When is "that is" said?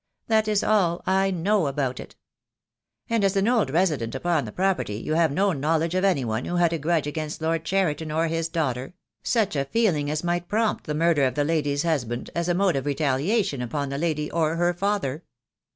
0.25-0.63